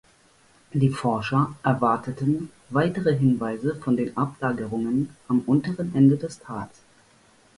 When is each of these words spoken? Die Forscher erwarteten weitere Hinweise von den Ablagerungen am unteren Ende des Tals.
Die 0.73 0.89
Forscher 0.89 1.55
erwarteten 1.61 2.49
weitere 2.71 3.15
Hinweise 3.15 3.75
von 3.75 3.95
den 3.97 4.17
Ablagerungen 4.17 5.15
am 5.27 5.41
unteren 5.41 5.93
Ende 5.93 6.17
des 6.17 6.39
Tals. 6.39 6.81